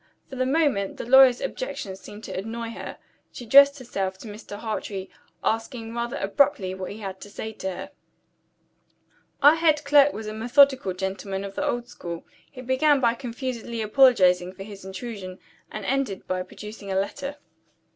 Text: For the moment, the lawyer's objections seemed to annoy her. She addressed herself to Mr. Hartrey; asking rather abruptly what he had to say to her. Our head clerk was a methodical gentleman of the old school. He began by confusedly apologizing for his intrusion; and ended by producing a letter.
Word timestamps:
For 0.31 0.35
the 0.35 0.47
moment, 0.47 0.97
the 0.97 1.05
lawyer's 1.05 1.41
objections 1.41 1.99
seemed 1.99 2.23
to 2.23 2.35
annoy 2.35 2.71
her. 2.71 2.97
She 3.31 3.45
addressed 3.45 3.77
herself 3.77 4.17
to 4.17 4.27
Mr. 4.27 4.57
Hartrey; 4.57 5.11
asking 5.43 5.93
rather 5.93 6.17
abruptly 6.17 6.73
what 6.73 6.89
he 6.91 7.01
had 7.01 7.21
to 7.21 7.29
say 7.29 7.53
to 7.53 7.69
her. 7.69 7.91
Our 9.43 9.53
head 9.57 9.83
clerk 9.83 10.11
was 10.11 10.25
a 10.25 10.33
methodical 10.33 10.95
gentleman 10.95 11.43
of 11.43 11.53
the 11.53 11.63
old 11.63 11.87
school. 11.87 12.25
He 12.49 12.61
began 12.61 12.99
by 12.99 13.13
confusedly 13.13 13.83
apologizing 13.83 14.53
for 14.53 14.63
his 14.63 14.83
intrusion; 14.83 15.37
and 15.71 15.85
ended 15.85 16.25
by 16.27 16.41
producing 16.41 16.91
a 16.91 16.95
letter. 16.99 17.35